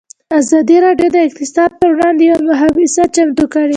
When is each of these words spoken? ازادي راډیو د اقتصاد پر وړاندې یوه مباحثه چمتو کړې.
ازادي 0.39 0.77
راډیو 0.85 1.09
د 1.13 1.17
اقتصاد 1.27 1.71
پر 1.79 1.89
وړاندې 1.95 2.23
یوه 2.29 2.39
مباحثه 2.47 3.03
چمتو 3.15 3.45
کړې. 3.53 3.69